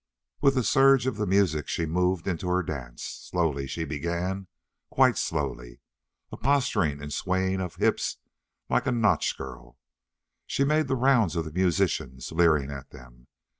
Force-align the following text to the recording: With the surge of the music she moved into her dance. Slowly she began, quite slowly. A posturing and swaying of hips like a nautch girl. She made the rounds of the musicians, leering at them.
With 0.41 0.55
the 0.55 0.63
surge 0.63 1.05
of 1.05 1.17
the 1.17 1.27
music 1.27 1.67
she 1.67 1.85
moved 1.85 2.27
into 2.27 2.47
her 2.47 2.63
dance. 2.63 3.03
Slowly 3.29 3.67
she 3.67 3.83
began, 3.85 4.47
quite 4.89 5.15
slowly. 5.15 5.79
A 6.31 6.37
posturing 6.37 7.03
and 7.03 7.13
swaying 7.13 7.61
of 7.61 7.75
hips 7.75 8.17
like 8.67 8.87
a 8.87 8.91
nautch 8.91 9.37
girl. 9.37 9.77
She 10.47 10.63
made 10.63 10.87
the 10.87 10.95
rounds 10.95 11.35
of 11.35 11.45
the 11.45 11.51
musicians, 11.53 12.31
leering 12.31 12.71
at 12.71 12.89
them. 12.89 13.27